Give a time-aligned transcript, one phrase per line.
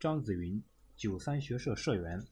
[0.00, 0.62] 张子云，
[0.96, 2.22] 九三学社社员，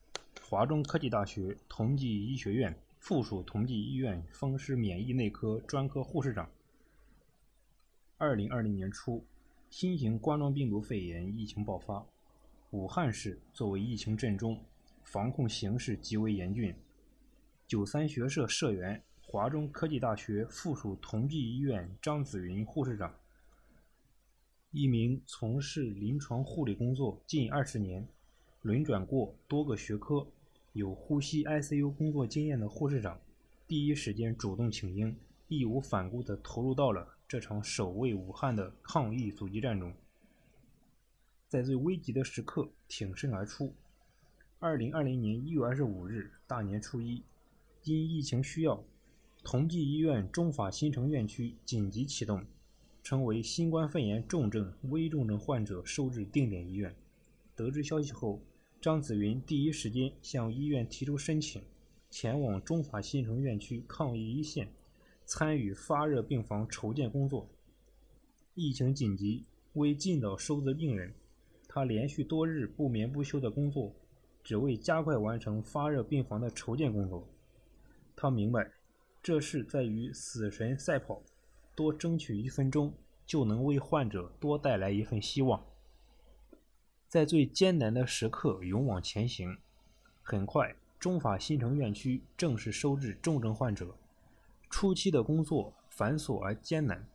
[0.41, 6.48] 华中科技大学同济医学院附属同济医院风湿免疫内科专科护士长。
[8.18, 9.26] 二零二零年初，
[9.68, 12.06] 新型冠状病毒肺炎疫情爆发，
[12.71, 14.64] 武汉市作为疫情震中，
[15.03, 16.73] 防控形势极为严峻。
[17.66, 23.12] 九三学社社员，华中科技大学附属同济医院张子云护士长。
[24.79, 28.06] 一名从事临床护理工作近二十年、
[28.60, 30.27] 轮转过多个学科、
[30.74, 33.19] 有呼吸 ICU 工作经验的护士长，
[33.66, 35.16] 第一时间主动请缨，
[35.48, 39.95] 义无反顾地投入到了这场守卫武汉的抗疫阻击战中，
[41.48, 43.72] 在最危急的时刻挺身而出。
[44.58, 47.22] 二零二零年一月二十五日大年初一，
[47.84, 48.84] 因疫情需要，
[49.42, 52.45] 同济医院中法新城院区紧急启动。
[53.06, 56.92] 成为新冠肺炎重症、危重症患者收治定点医院。
[57.55, 58.42] 得知消息后，
[58.80, 61.62] 张子云第一时间向医院提出申请，
[62.11, 64.69] 前往中法新城院区抗疫一线，
[65.25, 67.48] 参与发热病房筹建工作。
[68.56, 71.14] 疫情紧急，为尽早收治病人，
[71.69, 73.95] 他连续多日不眠不休的工作，
[74.42, 77.28] 只为加快完成发热病房的筹建工作。
[78.17, 78.69] 他明白，
[79.23, 81.23] 这是在与死神赛跑。
[81.77, 82.91] 多争取一分钟，
[83.27, 85.62] 就能为患者多带来一份希望。
[87.08, 89.58] 在最艰难的时刻勇往前行。
[90.22, 93.96] 很快，中法新城院区正式收治重症患者。
[94.68, 97.06] 初期的工作繁琐而艰难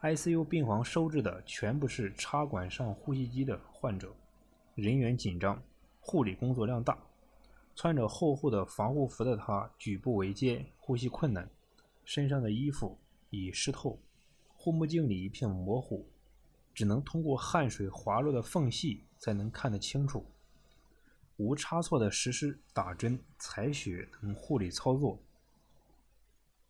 [0.00, 4.14] ，ICU 病房收治的全部是插管上呼吸机的患者，
[4.74, 5.62] 人员紧张，
[6.00, 6.98] 护理工作量大。
[7.76, 11.48] 穿着厚厚的防护服的他举步维艰，呼吸困难，
[12.04, 12.98] 身上的衣服
[13.30, 13.98] 已湿透。
[14.66, 16.04] 护目镜里一片模糊，
[16.74, 20.26] 只能通过汗水滑落的缝隙才能看得清楚。
[21.36, 25.20] 无差错的实施打针、采血等护理操作。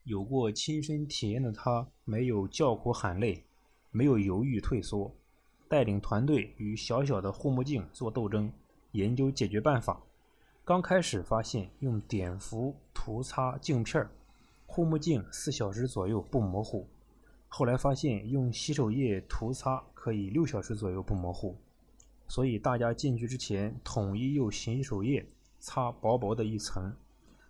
[0.05, 3.43] 有过亲身体验的他，没有叫苦喊累，
[3.91, 5.17] 没有犹豫退缩，
[5.67, 8.53] 带领团队与小小的护目镜做斗争，
[8.93, 10.03] 研究解决办法。
[10.67, 14.07] 刚开始发现用碘伏涂擦镜片，
[14.67, 16.87] 护目镜四小时左右不模糊。
[17.59, 21.57] 后来发现用洗手液涂擦可以六小时左右不模糊，
[22.29, 25.27] 所以大家进去之前统一用洗手液
[25.59, 26.95] 擦薄薄的一层。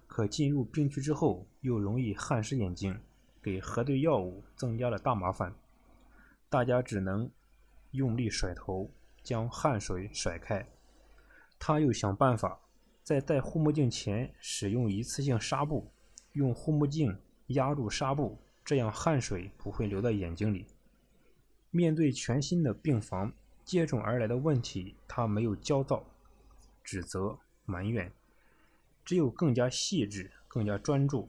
[0.07, 2.97] 可进入病区之后又容易汗湿眼睛，
[3.43, 5.53] 给核对药物增加了大麻烦。
[6.49, 7.29] 大家只能
[7.91, 8.89] 用力甩头，
[9.25, 10.65] 将汗水甩开。
[11.59, 12.61] 他又想办法
[13.03, 15.91] 在戴护目镜前使用一次性纱布，
[16.35, 17.19] 用护目镜
[17.49, 18.39] 压住纱布。
[18.67, 20.67] 这样汗水不会流到眼睛里。
[21.71, 23.33] 面对全新的病房
[23.65, 26.05] 接踵而来的问题，他没有焦躁、
[26.83, 28.13] 指责、埋怨，
[29.05, 31.29] 只有更加细致、更加专注。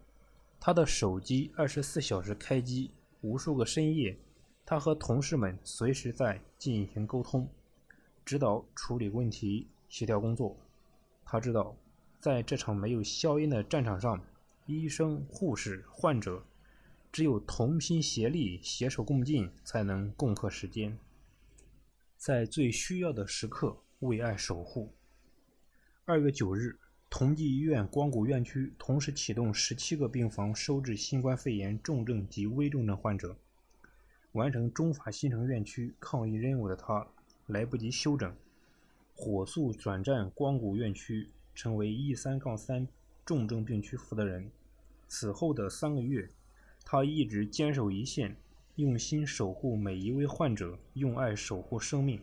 [0.59, 2.89] 他的手机二十四小时开机，
[3.21, 4.17] 无数个深夜，
[4.65, 7.47] 他和同事们随时在进行沟通、
[8.25, 10.57] 指导、处理问题、协调工作。
[11.23, 11.77] 他知道，
[12.19, 14.19] 在这场没有硝烟的战场上，
[14.65, 16.43] 医生、护士、患者。
[17.17, 20.99] 只有同心协力、携手共进，才能共克时艰，
[22.15, 24.93] 在最需要的时刻为爱守护。
[26.05, 26.77] 二月九日，
[27.09, 33.35] 同济医院光谷院区同时启动十七个病房收治新冠肺炎重症及危重症患者。
[34.33, 37.07] 完成中法新城院区抗疫任务的他，
[37.47, 38.31] 来不及休整，
[39.15, 42.87] 火速转战光谷院区，成为 E 三杠三
[43.25, 44.51] 重症病区负责人。
[45.07, 46.29] 此后的三个月。
[46.89, 48.37] 他一直坚守一线，
[48.75, 52.21] 用心守护每一位患者，用爱守护生命。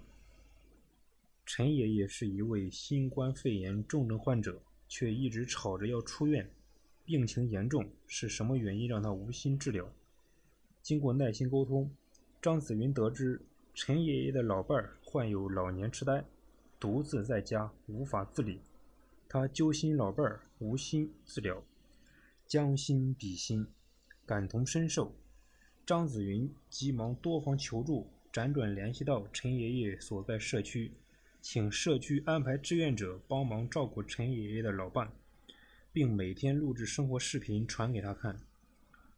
[1.44, 6.48] 陈爷爷是一位新冠肺炎重症患者，却一直吵着要出院，
[7.04, 9.86] 病情严重，是什么原因让他无心治疗？
[10.80, 11.90] 经过耐心沟通，
[12.40, 13.42] 张子云得知
[13.74, 16.24] 陈爷爷的老伴儿患有老年痴呆，
[16.80, 18.62] 独自在家无法自理，
[19.28, 21.62] 他揪心老伴儿无心治疗，
[22.46, 23.66] 将心比心。
[24.26, 25.14] 感同身受，
[25.84, 30.92] 张子云急忙多方求助，辗转联系到陈爷爷所在社区，
[31.42, 35.12] 请社区安排志愿者帮忙照顾陈爷爷的老伴，
[35.92, 38.40] 并每天录制生活视频传给他看。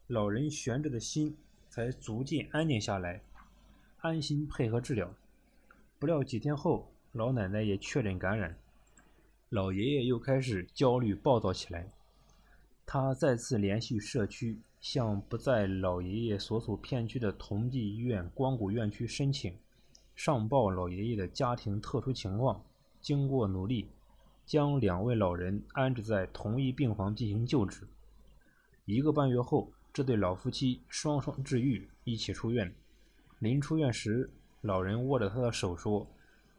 [0.08, 1.36] 老人悬着的心
[1.68, 3.22] 才逐渐安定下来，
[3.98, 5.14] 安心配合治疗。
[6.00, 8.58] 不料几天后，老奶奶也确诊感染，
[9.50, 11.88] 老爷爷又开始焦虑暴躁起来。
[12.86, 14.58] 他再次联系社区。
[14.78, 19.52] 向不在老爷爷所属片区的同济医院光谷院区申请，
[20.14, 22.62] 上报老爷爷的家庭特殊情况，
[23.00, 23.88] 经过努力，
[24.44, 27.88] 将两位老人安置在同一病房进行救治。
[28.84, 32.72] 一个半月后，这对老夫妻双双治愈，一起出院。
[33.40, 34.30] 临出院时，
[34.60, 36.06] 老人握着他的手说：“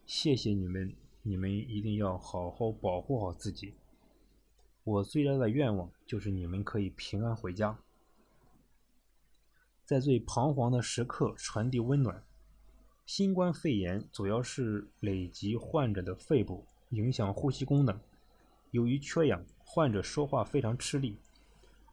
[0.06, 3.74] 谢谢你们，你们一定要好好保护好自己。
[4.88, 7.78] 我最大的愿望就是你们可以平安回家。”
[9.84, 12.24] 在最彷徨的时刻传递温暖。
[13.06, 18.00] 新冠肺炎主要是累及患者的肺部，影响呼吸功能。
[18.72, 21.18] 由于缺氧，患者说话非常吃力，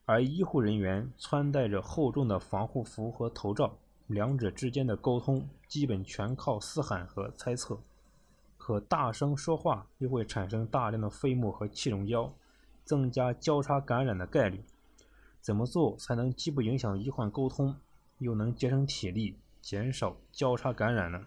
[0.04, 3.76] 而医护人员穿戴着厚重的防护服和头罩，
[4.06, 7.76] 两者之间的沟通基本全靠嘶喊和猜测。
[8.56, 12.32] 可大声说话又会产生大量的飞沫和气溶胶，
[12.84, 14.62] 增加交叉感染的概率。
[15.40, 17.76] 怎么做才能既不影响医患沟通，
[18.18, 19.36] 又能节省体力？
[19.60, 21.26] 减少交叉感染呢？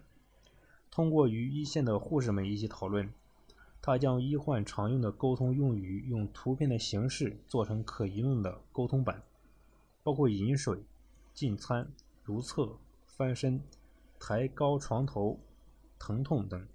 [0.91, 3.11] 通过与一线的护士们一起讨论，
[3.81, 9.21] 他将医患常用的沟通用语用图片的形式做成可移动的沟通板，
[10.03, 10.83] 包括饮水、
[11.33, 11.87] 进餐、
[12.23, 13.61] 如厕、翻身、
[14.19, 15.39] 抬高床头、
[15.99, 16.67] 疼痛等。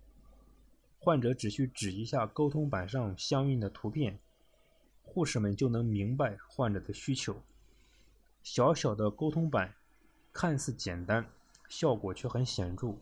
[0.99, 4.19] 患者只需指一下沟通板上相应的图片，
[5.13, 7.37] 护士们就能明白患者的需求。
[8.43, 9.75] 小小的沟通板
[10.33, 11.25] 看似简单。
[11.69, 12.97] 效果却很显著，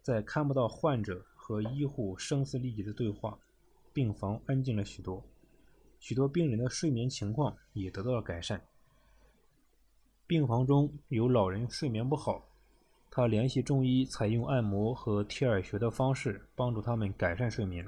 [0.00, 3.38] 在看不到患者和医护声嘶力竭的对话，
[3.92, 5.22] 病房安静了许多，
[6.00, 8.64] 许多病人的睡眠情况也得到了改善。
[10.26, 12.48] 病房中有老人睡眠不好，
[13.10, 17.86] 他联系中医，采用按摩和贴耳穴的方式帮助他们改善睡眠。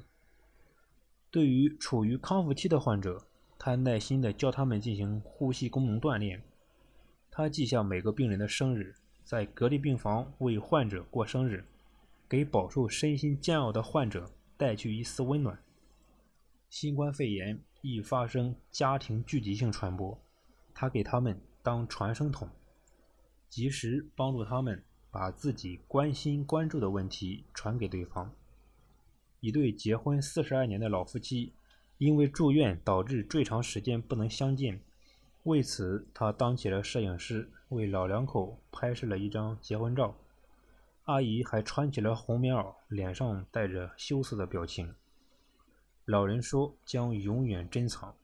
[1.31, 3.25] 对于处于康复期的患者，
[3.59, 6.43] 他耐心地教他们进行呼吸功能锻炼。
[7.31, 8.95] 他记下每个病人的生日。
[9.25, 11.65] 在隔离病房为患者过生日，
[12.29, 15.59] 给饱受身心煎熬的患者带去一丝温暖。
[16.69, 20.21] 新冠肺炎易发生家庭聚集性传播，
[20.75, 22.47] 他给他们当传声筒，
[23.49, 28.31] 及时帮助他们把自己关心关注的问题传给对方。
[29.41, 31.55] 一对结婚四十二年的老夫妻，
[32.05, 34.79] 因为住院导致最长时间不能相见。
[35.45, 40.15] 为此，他当起了摄影师，为老两口拍摄了一张结婚照。
[41.05, 44.95] 阿姨还穿起了红棉袄，脸上带着羞涩的表情。
[46.05, 48.15] 老人说将永远珍藏。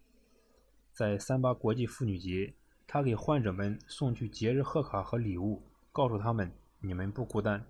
[0.93, 2.53] 在三八国际妇女节，
[2.87, 7.65] 他给患者们送去节日贺卡和礼物，告诉他们：“你们不孤单，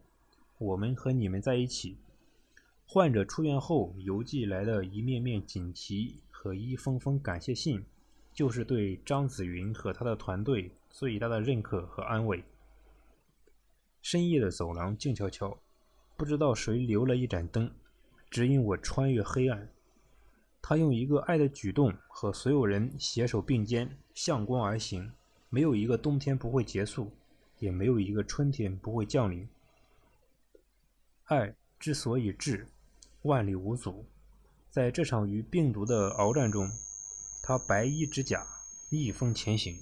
[0.58, 1.98] 我们和你们在一起。”
[2.92, 7.84] 患者出院后邮寄来的一面面锦旗和一封封感谢信。
[8.32, 12.42] 就是对张子云和他的团队最大的认可和安慰。
[14.02, 15.56] 深夜的走廊静悄悄，
[16.16, 17.70] 不知道谁留了一盏灯，
[18.28, 19.68] 指引我穿越黑暗。
[20.60, 25.12] 他用一个爱的举动和所有人携手并肩，向光而行。
[25.48, 27.12] 没有一个冬天不会结束，
[27.60, 29.48] 也没有一个春天不会降临。
[31.26, 32.66] 爱之所以至，
[33.22, 34.04] 万里无阻。
[34.70, 36.70] 在这场与病毒的鏖战中。
[37.42, 38.46] 他白衣执甲，
[38.90, 39.76] 逆风前行。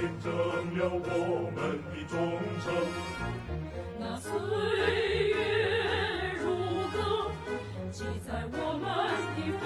[0.00, 2.16] 见证了我们的忠
[2.64, 2.72] 诚
[3.98, 4.32] 那岁
[5.28, 5.34] 月
[6.38, 6.44] 如
[6.88, 6.98] 歌
[7.92, 8.82] 记载我们
[9.36, 9.62] 的奉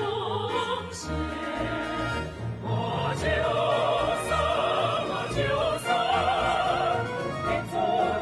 [0.91, 1.03] 献
[2.67, 3.23] 啊就
[4.27, 4.29] 算
[5.07, 5.39] 啊就
[5.85, 5.87] 算
[7.47, 7.73] 民族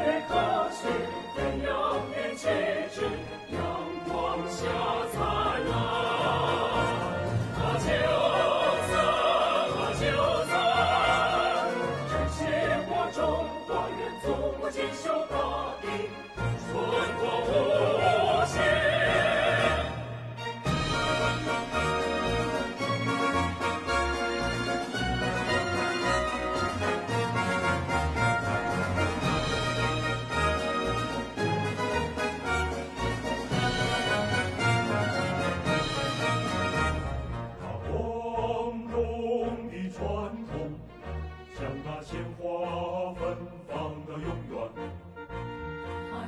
[0.04, 0.31] 的歌
[0.69, 0.81] 声
[1.35, 1.73] 飞扬
[2.12, 2.45] 的旗
[2.95, 2.97] 帜
[3.54, 3.59] 阳
[4.07, 4.12] 光
[4.50, 4.92] 下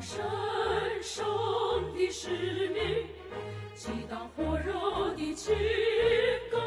[0.04, 0.22] 神
[1.00, 1.24] 圣
[1.94, 2.28] 的使
[2.68, 3.06] 命，
[3.74, 5.54] 激荡火热的情
[6.52, 6.60] 感。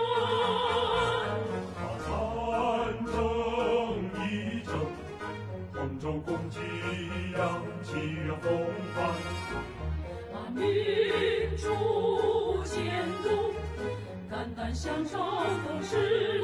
[1.75, 3.13] 把战争
[4.25, 4.25] 一
[4.65, 4.73] 争，
[5.71, 6.57] 同舟共济
[7.37, 7.91] 扬起
[8.41, 8.45] 风
[8.95, 8.97] 帆。
[10.33, 10.65] 把民
[11.55, 13.53] 主监督，
[14.31, 16.36] 肝胆相照共事。